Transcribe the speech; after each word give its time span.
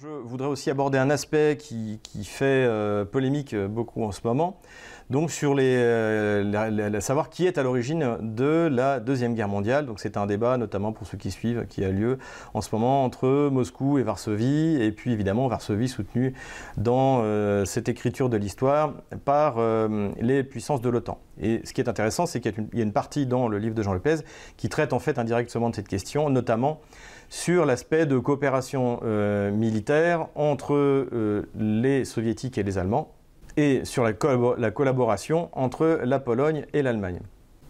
Je 0.00 0.19
voudrais 0.24 0.48
aussi 0.48 0.70
aborder 0.70 0.98
un 0.98 1.10
aspect 1.10 1.56
qui, 1.58 1.98
fait 2.24 2.44
euh, 2.44 3.04
polémique 3.04 3.54
euh, 3.54 3.68
beaucoup 3.68 4.04
en 4.04 4.12
ce 4.12 4.20
moment, 4.24 4.60
donc 5.08 5.30
sur 5.30 5.54
les, 5.54 5.76
euh, 5.76 7.00
savoir 7.00 7.30
qui 7.30 7.46
est 7.46 7.58
à 7.58 7.62
l'origine 7.62 8.16
de 8.20 8.68
la 8.70 9.00
Deuxième 9.00 9.34
Guerre 9.34 9.48
mondiale. 9.48 9.86
Donc 9.86 10.00
c'est 10.00 10.16
un 10.16 10.26
débat, 10.26 10.56
notamment 10.56 10.92
pour 10.92 11.06
ceux 11.06 11.18
qui 11.18 11.30
suivent, 11.30 11.66
qui 11.68 11.84
a 11.84 11.90
lieu 11.90 12.18
en 12.54 12.60
ce 12.60 12.68
moment 12.72 13.04
entre 13.04 13.48
Moscou 13.50 13.98
et 13.98 14.02
Varsovie, 14.02 14.80
et 14.80 14.92
puis 14.92 15.12
évidemment 15.12 15.48
Varsovie 15.48 15.88
soutenue 15.88 16.34
dans 16.76 17.24
cette 17.64 17.88
écriture 17.88 18.28
de 18.28 18.36
l'histoire 18.36 18.94
par 19.24 19.56
les 20.20 20.44
puissances 20.44 20.80
de 20.80 20.88
l'OTAN. 20.88 21.18
Et 21.40 21.60
ce 21.64 21.72
qui 21.72 21.80
est 21.80 21.88
intéressant, 21.88 22.26
c'est 22.26 22.40
qu'il 22.40 22.54
y 22.74 22.80
a 22.80 22.82
une 22.82 22.92
partie 22.92 23.26
dans 23.26 23.48
le 23.48 23.58
livre 23.58 23.74
de 23.74 23.82
Jean 23.82 23.94
Lopez 23.94 24.18
qui 24.56 24.68
traite 24.68 24.92
en 24.92 25.00
fait 25.00 25.18
indirectement 25.18 25.70
de 25.70 25.74
cette 25.74 25.88
question, 25.88 26.30
notamment 26.30 26.80
sur 27.30 27.64
l'aspect 27.64 28.06
de 28.06 28.18
coopération 28.18 29.00
euh, 29.04 29.52
entre 30.34 30.74
euh, 30.74 31.42
les 31.58 32.04
soviétiques 32.04 32.58
et 32.58 32.62
les 32.62 32.78
Allemands, 32.78 33.12
et 33.56 33.84
sur 33.84 34.04
la 34.04 34.12
collaboration 34.70 35.48
entre 35.52 36.00
la 36.04 36.20
Pologne 36.20 36.66
et 36.72 36.82
l'Allemagne. 36.82 37.20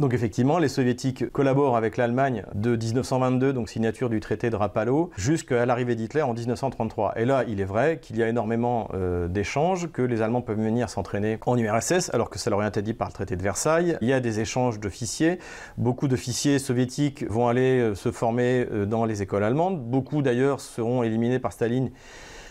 Donc 0.00 0.12
effectivement, 0.12 0.58
les 0.58 0.68
soviétiques 0.68 1.30
collaborent 1.30 1.76
avec 1.76 1.96
l'Allemagne 1.96 2.44
de 2.54 2.74
1922, 2.74 3.52
donc 3.52 3.68
signature 3.68 4.10
du 4.10 4.18
traité 4.18 4.50
de 4.50 4.56
Rapallo, 4.56 5.10
jusqu'à 5.16 5.64
l'arrivée 5.66 5.94
d'Hitler 5.94 6.22
en 6.22 6.34
1933. 6.34 7.14
Et 7.16 7.24
là, 7.24 7.44
il 7.46 7.60
est 7.60 7.64
vrai 7.64 8.00
qu'il 8.02 8.16
y 8.16 8.22
a 8.22 8.28
énormément 8.28 8.88
euh, 8.94 9.28
d'échanges, 9.28 9.88
que 9.92 10.02
les 10.02 10.20
Allemands 10.20 10.42
peuvent 10.42 10.60
venir 10.60 10.90
s'entraîner 10.90 11.38
en 11.46 11.56
URSS, 11.56 12.10
alors 12.12 12.28
que 12.28 12.40
ça 12.40 12.50
leur 12.50 12.62
est 12.62 12.66
interdit 12.66 12.92
par 12.92 13.06
le 13.06 13.12
traité 13.12 13.36
de 13.36 13.42
Versailles. 13.42 13.96
Il 14.00 14.08
y 14.08 14.12
a 14.12 14.18
des 14.18 14.40
échanges 14.40 14.80
d'officiers. 14.80 15.38
Beaucoup 15.78 16.08
d'officiers 16.08 16.58
soviétiques 16.58 17.24
vont 17.30 17.46
aller 17.46 17.78
euh, 17.78 17.94
se 17.94 18.10
former 18.10 18.66
euh, 18.72 18.86
dans 18.86 19.04
les 19.04 19.22
écoles 19.22 19.44
allemandes. 19.44 19.80
Beaucoup 19.80 20.22
d'ailleurs 20.22 20.60
seront 20.60 21.04
éliminés 21.04 21.38
par 21.38 21.52
Staline 21.52 21.90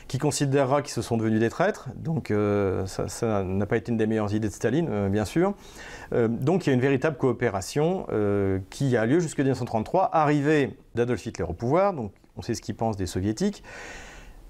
qui 0.08 0.18
considérera 0.18 0.82
qu'ils 0.82 0.94
se 0.94 1.02
sont 1.02 1.18
devenus 1.18 1.40
des 1.40 1.50
traîtres. 1.50 1.90
Donc 1.96 2.32
euh, 2.32 2.86
ça 2.86 3.44
n'a 3.44 3.66
pas 3.66 3.78
été 3.78 3.92
une 3.92 3.98
des 3.98 4.08
meilleures 4.08 4.34
idées 4.34 4.48
de 4.48 4.54
Staline, 4.54 4.88
euh, 4.90 5.10
bien 5.10 5.26
sûr. 5.26 5.54
Euh, 6.14 6.28
donc 6.28 6.66
il 6.66 6.70
y 6.70 6.72
a 6.72 6.76
une 6.76 6.82
véritable 6.82 7.18
coopération 7.18 8.08
qui 8.70 8.98
a 8.98 9.06
lieu 9.06 9.20
jusqu'en 9.20 9.44
1933, 9.44 10.10
arrivée 10.14 10.78
d'Adolf 10.96 11.26
Hitler 11.26 11.46
au 11.48 11.54
pouvoir, 11.54 11.94
donc 11.94 12.12
on 12.38 12.42
sait 12.42 12.54
ce 12.54 12.62
qu'il 12.62 12.76
pense 12.76 12.98
des 12.98 13.06
soviétiques. 13.06 13.64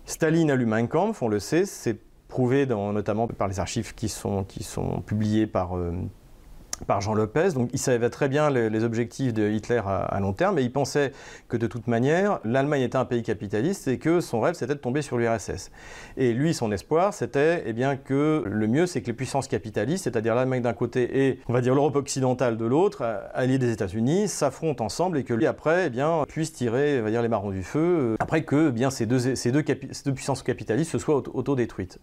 Staline 0.06 0.52
a 0.52 0.56
lu 0.56 0.66
Mein 0.66 0.88
Kampf, 0.88 1.22
on 1.22 1.28
le 1.28 1.40
sait, 1.40 1.66
c'est 1.66 1.98
prouvé 2.28 2.66
notamment 2.66 3.28
par 3.28 3.48
les 3.48 3.60
archives 3.60 3.94
qui 3.94 4.10
sont 4.10 4.46
publiées 5.06 5.48
par 5.48 5.78
par 6.84 7.02
Jean 7.02 7.14
Lopez. 7.14 7.50
Donc 7.54 7.70
il 7.74 7.80
savait 7.80 8.10
très 8.10 8.30
bien 8.30 8.50
les, 8.50 8.84
objectifs 8.84 9.34
de 9.34 9.50
Hitler 9.50 9.82
à, 9.86 10.20
long 10.20 10.34
terme, 10.34 10.60
et 10.60 10.62
il 10.62 10.72
pensait 10.72 11.14
que 11.48 11.58
de 11.58 11.68
toute 11.68 11.88
manière, 11.88 12.40
l'Allemagne 12.44 12.82
était 12.82 12.98
un 12.98 13.06
pays 13.06 13.24
capitaliste 13.24 13.88
et 13.88 13.98
que 13.98 14.20
son 14.20 14.42
rêve 14.42 14.56
c'était 14.56 14.76
de 14.76 14.80
tomber 14.80 15.02
sur 15.02 15.18
l'URSS. 15.18 15.72
Et 16.18 16.34
lui, 16.34 16.54
son 16.54 16.72
espoir, 16.72 17.14
c'était 17.14 17.64
eh 17.66 17.74
bien 17.74 17.96
que 17.96 18.44
le 18.46 18.68
mieux, 18.68 18.86
c'est 18.86 19.02
que 19.02 19.08
les 19.08 19.14
puissances 19.14 19.48
capitalistes, 19.48 20.04
c'est-à-dire 20.04 20.36
l'Allemagne 20.36 20.62
d'un 20.62 20.74
côté 20.74 21.28
et 21.28 21.40
on 21.48 21.54
va 21.54 21.62
dire 21.62 21.74
l'Europe 21.74 21.96
occidentale 21.96 22.58
de 22.58 22.66
l'autre, 22.66 23.04
alliés 23.34 23.58
des 23.58 23.72
États-Unis, 23.72 24.28
s'affrontent 24.28 24.84
ensemble 24.84 25.18
et 25.18 25.24
que 25.24 25.34
lui 25.34 25.46
après, 25.46 25.88
eh 25.88 25.90
bien, 25.90 26.24
puisse 26.28 26.54
tirer, 26.54 27.02
va 27.02 27.10
dire 27.10 27.22
les 27.22 27.28
marrons 27.30 27.52
du 27.52 27.64
feu, 27.64 27.80
euh, 27.80 28.16
après 28.20 28.44
que 28.44 28.70
eh 28.70 28.72
bien 28.72 28.90
ces 28.90 29.06
deux, 29.06 29.36
ces 29.36 29.52
deux, 29.52 29.64
ces 29.92 30.04
deux 30.06 30.14
puissances 30.14 30.44
capitalistes 30.44 30.92
se 30.92 30.98
soient 30.98 31.24
autodétruites. 31.34 32.00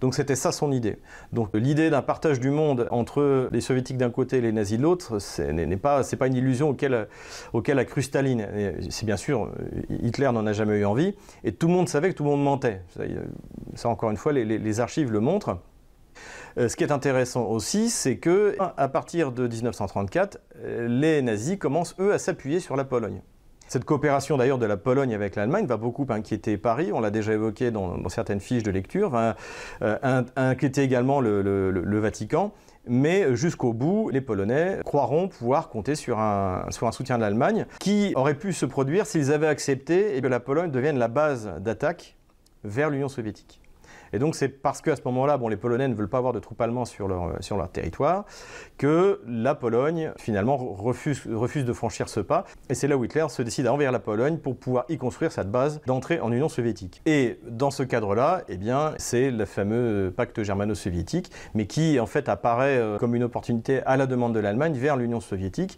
Donc 0.00 0.14
c'était 0.14 0.36
ça 0.36 0.52
son 0.52 0.72
idée. 0.72 0.98
Donc 1.32 1.50
l'idée 1.54 1.90
d'un 1.90 2.02
partage 2.02 2.40
du 2.40 2.50
monde 2.50 2.88
entre 2.90 3.48
les 3.52 3.60
soviétiques 3.60 3.98
d'un 3.98 4.10
côté 4.10 4.38
et 4.38 4.40
les 4.40 4.52
nazis 4.52 4.78
de 4.78 4.82
l'autre, 4.82 5.18
ce 5.18 5.42
n'est 5.42 5.76
pas, 5.76 6.02
pas 6.02 6.26
une 6.26 6.34
illusion 6.34 6.70
auquel, 6.70 7.08
auquel 7.52 7.78
a 7.78 7.84
cru. 7.84 8.02
C'est 8.02 9.06
bien 9.06 9.16
sûr, 9.16 9.50
Hitler 9.88 10.30
n'en 10.32 10.46
a 10.46 10.52
jamais 10.52 10.78
eu 10.78 10.84
envie, 10.84 11.14
et 11.42 11.52
tout 11.52 11.68
le 11.68 11.72
monde 11.72 11.88
savait 11.88 12.10
que 12.10 12.14
tout 12.14 12.24
le 12.24 12.30
monde 12.30 12.44
mentait. 12.44 12.82
Ça, 13.74 13.88
encore 13.88 14.10
une 14.10 14.16
fois, 14.16 14.32
les, 14.32 14.80
archives 14.80 15.12
le 15.12 15.20
montrent. 15.20 15.58
Euh, 16.58 16.68
ce 16.68 16.76
qui 16.76 16.84
est 16.84 16.92
intéressant 16.92 17.46
aussi, 17.46 17.90
c'est 17.90 18.18
que 18.18 18.56
à 18.58 18.88
partir 18.88 19.32
de 19.32 19.48
1934, 19.48 20.38
euh, 20.56 20.86
les 20.88 21.22
nazis 21.22 21.58
commencent 21.58 21.96
eux 21.98 22.12
à 22.12 22.18
s'appuyer 22.18 22.60
sur 22.60 22.76
la 22.76 22.84
Pologne. 22.84 23.22
Cette 23.74 23.84
coopération 23.84 24.36
d'ailleurs 24.36 24.58
de 24.58 24.66
la 24.66 24.76
Pologne 24.76 25.12
avec 25.16 25.34
l'Allemagne 25.34 25.66
va 25.66 25.76
beaucoup 25.76 26.06
inquiéter 26.08 26.56
Paris, 26.58 26.92
on 26.92 27.00
l'a 27.00 27.10
déjà 27.10 27.32
évoqué 27.32 27.72
dans, 27.72 28.08
certaines 28.08 28.38
fiches 28.38 28.62
de 28.62 28.70
lecture, 28.70 29.10
va 29.10 29.34
euh, 29.82 30.22
inquiéter 30.36 30.82
également 30.82 31.20
le, 31.20 31.98
Vatican, 31.98 32.52
mais 32.86 33.34
jusqu'au 33.34 33.72
bout, 33.72 34.10
les 34.10 34.20
Polonais 34.20 34.78
croiront 34.84 35.26
pouvoir 35.26 35.70
compter 35.70 35.96
sur 35.96 36.20
un, 36.20 36.66
sur 36.70 36.86
un 36.86 36.92
soutien 36.92 37.16
de 37.16 37.22
l'Allemagne 37.22 37.66
qui 37.80 38.12
aurait 38.14 38.38
pu 38.38 38.52
se 38.52 38.64
produire 38.64 39.06
s'ils 39.06 39.32
avaient 39.32 39.48
accepté 39.48 40.20
que 40.22 40.28
la 40.28 40.38
Pologne 40.38 40.70
devienne 40.70 41.00
la 41.00 41.08
base 41.08 41.50
d'attaque 41.58 42.14
vers 42.62 42.90
l'Union 42.90 43.08
soviétique. 43.08 43.60
Et 44.14 44.20
donc 44.20 44.36
c'est 44.36 44.48
parce 44.48 44.80
qu'à 44.80 44.94
ce 44.94 45.02
moment-là, 45.06 45.38
les 45.50 45.56
Polonais 45.56 45.88
ne 45.88 45.94
veulent 45.94 46.08
pas 46.08 46.18
avoir 46.18 46.32
de 46.32 46.38
troupes 46.38 46.60
allemandes 46.60 46.86
sur 46.86 47.08
leur, 47.08 47.32
leur 47.50 47.68
territoire, 47.70 48.24
que 48.78 49.20
la 49.26 49.56
Pologne 49.56 50.12
finalement 50.16 50.56
refuse, 50.56 51.26
de 51.26 51.72
franchir 51.72 52.08
ce 52.08 52.20
pas. 52.20 52.44
Et 52.70 52.74
c'est 52.74 52.86
là 52.86 52.96
où 52.96 53.04
Hitler 53.04 53.26
se 53.28 53.42
décide 53.42 53.66
à 53.66 53.72
envers 53.72 53.90
la 53.90 53.98
Pologne 53.98 54.38
pour 54.38 54.56
pouvoir 54.56 54.84
y 54.88 54.98
construire 54.98 55.32
cette 55.32 55.50
base 55.50 55.80
d'entrée 55.86 56.20
en 56.20 56.30
Union 56.30 56.48
soviétique. 56.48 57.02
Et 57.06 57.40
dans 57.48 57.72
ce 57.72 57.82
cadre-là, 57.82 58.42
eh 58.48 58.56
bien, 58.56 58.94
c'est 58.98 59.32
le 59.32 59.44
fameux 59.44 60.12
pacte 60.16 60.42
germano-soviétique, 60.42 61.30
mais 61.54 61.66
qui 61.66 61.98
en 61.98 62.06
fait 62.06 62.28
apparaît 62.28 62.78
euh, 62.78 62.98
comme 62.98 63.16
une 63.16 63.24
opportunité 63.24 63.82
à 63.84 63.96
la 63.96 64.06
demande 64.06 64.32
de 64.32 64.40
l'Allemagne 64.40 64.74
vers 64.74 64.96
l'Union 64.96 65.20
soviétique. 65.20 65.76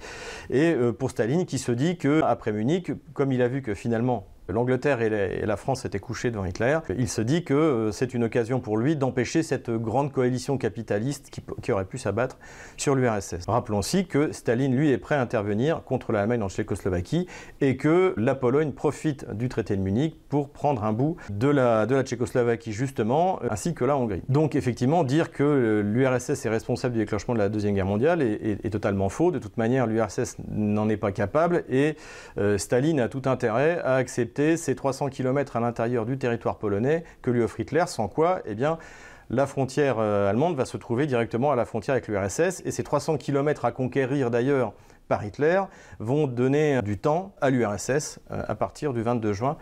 Et 0.50 0.74
euh, 0.74 0.92
pour 0.92 1.10
Staline, 1.10 1.46
qui 1.46 1.58
se 1.58 1.72
dit 1.72 1.96
que 1.96 2.22
après 2.22 2.52
Munich, 2.52 2.92
comme 3.14 3.32
il 3.32 3.40
a 3.40 3.48
vu 3.48 3.62
que 3.62 3.74
finalement 3.74 4.26
l'Angleterre 4.48 5.00
et, 5.00 5.44
la 5.46 5.56
France 5.56 5.84
étaient 5.84 5.98
couchés 5.98 6.30
devant 6.30 6.44
Hitler, 6.44 6.78
il 6.96 7.08
se 7.08 7.20
dit 7.20 7.44
que 7.44 7.54
euh, 7.54 7.92
c'est 7.92 8.14
une 8.14 8.24
occasion 8.24 8.60
pour 8.60 8.76
lui 8.76 8.96
d'empêcher 8.96 9.42
cette 9.42 9.70
grande 9.70 10.12
coalition 10.12 10.58
capitaliste 10.58 11.30
qui, 11.62 11.72
aurait 11.72 11.84
pu 11.84 11.98
s'abattre 11.98 12.38
sur 12.76 12.94
l'URSS. 12.94 13.46
Rappelons 13.48 13.78
aussi 13.78 14.06
que 14.06 14.32
Staline, 14.32 14.74
lui, 14.74 14.90
est 14.90 14.98
prêt 14.98 15.14
à 15.14 15.20
intervenir 15.20 15.82
contre 15.84 16.12
l'Allemagne 16.12 16.42
en 16.42 16.48
Tchécoslovaquie 16.48 17.26
et 17.60 17.76
que 17.76 18.14
la 18.16 18.34
Pologne 18.34 18.72
profite 18.72 19.30
du 19.32 19.48
traité 19.48 19.76
de 19.76 19.82
Munich 19.82 20.16
pour 20.28 20.50
prendre 20.50 20.84
un 20.84 20.92
bout 20.92 21.16
de 21.30 21.48
la, 21.48 21.86
Tchécoslovaquie, 21.86 22.72
justement, 22.72 23.40
euh, 23.42 23.48
ainsi 23.50 23.74
que 23.74 23.84
la 23.84 23.96
Hongrie. 23.96 24.22
Donc, 24.28 24.54
effectivement, 24.54 25.04
dire 25.04 25.32
que 25.32 25.82
l'URSS 25.84 26.46
est 26.46 26.48
responsable 26.48 26.94
du 26.94 27.00
déclenchement 27.00 27.34
de 27.34 27.38
la 27.38 27.48
Deuxième 27.48 27.74
Guerre 27.74 27.86
mondiale 27.86 28.22
est, 28.22 28.70
totalement 28.70 29.08
faux. 29.08 29.30
De 29.30 29.38
toute 29.38 29.56
manière, 29.56 29.86
l'URSS 29.86 30.36
n'en 30.48 30.88
est 30.88 30.96
pas 30.96 31.12
capable 31.12 31.64
et 31.68 31.96
euh, 32.38 32.58
Staline 32.58 33.00
a 33.00 33.08
tout 33.08 33.22
intérêt 33.26 33.80
à 33.84 33.94
accepter 33.94 34.35
ces 34.56 34.74
300 34.74 35.08
km 35.08 35.56
à 35.56 35.60
l'intérieur 35.60 36.06
du 36.06 36.18
territoire 36.18 36.56
polonais 36.58 37.04
que 37.22 37.30
lui 37.30 37.42
offre 37.42 37.60
Hitler, 37.60 37.84
sans 37.86 38.08
quoi, 38.08 38.40
eh 38.44 38.54
bien, 38.54 38.78
la 39.30 39.46
frontière 39.46 39.98
euh, 39.98 40.30
allemande 40.30 40.56
va 40.56 40.64
se 40.64 40.76
trouver 40.76 41.06
directement 41.06 41.50
à 41.50 41.56
la 41.56 41.64
frontière 41.64 41.94
avec 41.94 42.08
l'URSS, 42.08 42.62
et 42.64 42.70
ces 42.70 42.84
300 42.84 43.16
km 43.16 43.64
à 43.64 43.72
conquérir 43.72 44.30
d'ailleurs 44.30 44.72
par 45.08 45.24
Hitler 45.24 45.62
vont 45.98 46.26
donner 46.26 46.80
du 46.82 46.98
temps 46.98 47.34
à 47.40 47.50
l'URSS 47.50 48.20
euh, 48.30 48.42
à 48.46 48.54
partir 48.54 48.92
du 48.92 49.02
22 49.02 49.32
juin 49.32 49.56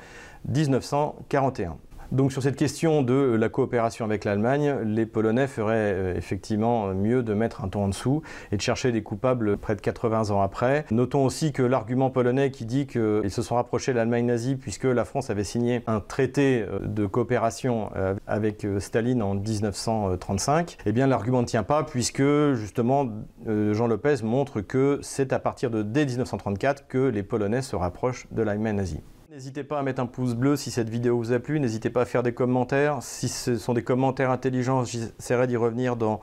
1941. 0.49 1.79
Donc 2.15 2.31
sur 2.31 2.45
cette 2.45 2.55
question 2.55 3.03
de 3.03 3.35
la 3.37 3.49
coopération 3.49 4.05
avec 4.05 4.25
l'Allemagne, 4.25 4.73
les 4.85 5.05
Polonais 5.05 5.49
feraient 5.49 5.93
euh, 5.93 6.17
effectivement 6.17 6.95
mieux 6.95 7.25
de 7.25 7.35
mettre 7.35 7.65
un 7.65 7.69
ton 7.69 7.87
en 7.87 7.89
dessous 7.89 8.23
et 8.53 8.57
de 8.57 8.63
chercher 8.63 8.93
des 8.93 9.03
coupables 9.03 9.57
près 9.57 9.75
de 9.75 9.81
80 9.81 10.31
ans 10.31 10.41
après. 10.41 10.85
Notons 10.93 11.25
aussi 11.25 11.51
que 11.51 11.65
l'argument 11.65 12.11
polonais 12.11 12.53
qui 12.53 12.67
dit 12.67 12.87
qu'ils 12.87 13.31
se 13.31 13.43
sont 13.43 13.57
rapprochés 13.57 13.91
de 13.91 13.97
l'Allemagne 13.97 14.27
nazie 14.27 14.55
puisque 14.55 14.85
la 14.85 15.05
France 15.05 15.29
avait 15.29 15.43
signé 15.43 15.83
un 15.89 15.99
traité 15.99 16.63
euh, 16.63 16.79
de 16.87 17.05
coopération 17.05 17.91
euh, 17.97 18.15
avec 18.29 18.65
Staline 18.79 19.21
en 19.21 19.35
1935, 19.35 20.79
eh 20.87 20.93
bien 20.93 21.09
l'argument 21.09 21.41
ne 21.41 21.47
tient 21.47 21.65
pas 21.65 21.83
puisque 21.83 22.23
justement 22.55 23.09
Jean 23.45 23.89
Lopez 23.89 24.23
montre 24.23 24.61
que 24.61 25.01
c'est 25.03 25.33
à 25.33 25.41
partir 25.41 25.69
de 25.69 25.83
dès 25.83 26.07
1934 26.07 26.87
que 26.87 27.09
les 27.09 27.25
Polonais 27.25 27.63
se 27.63 27.75
rapprochent 27.75 28.29
de 28.31 28.43
l'Allemagne 28.43 28.77
nazie. 28.77 29.03
N'hésitez 29.35 29.65
pas 29.65 29.81
à 29.81 29.83
mettre 29.83 30.01
un 30.01 30.07
pouce 30.07 30.35
bleu 30.35 30.55
si 30.55 30.71
cette 30.71 30.89
vidéo 30.89 31.19
vous 31.19 31.33
a 31.33 31.41
plu, 31.41 31.59
n'hésitez 31.59 31.91
pas 31.91 32.03
à 32.03 32.05
faire 32.05 32.23
des 32.23 32.33
commentaires. 32.33 33.03
Si 33.03 33.27
ce 33.27 33.59
sont 33.59 33.75
des 33.75 33.83
commentaires 33.83 34.31
intelligents, 34.31 34.85
j'essaierai 34.85 35.49
d'y 35.49 35.57
revenir 35.57 35.97
dans 35.97 36.21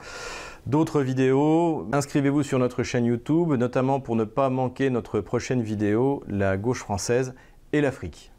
d'autres 0.66 1.02
vidéos. 1.02 1.90
Inscrivez-vous 1.92 2.42
sur 2.44 2.58
notre 2.58 2.84
chaîne 2.84 3.04
YouTube, 3.04 3.52
notamment 3.52 4.00
pour 4.00 4.16
ne 4.16 4.24
pas 4.24 4.50
manquer 4.50 4.90
notre 4.90 5.20
prochaine 5.20 5.62
vidéo, 5.62 6.24
la 6.30 6.56
gauche 6.56 6.80
française 6.80 7.36
et 7.74 7.82
l'Afrique. 7.82 8.32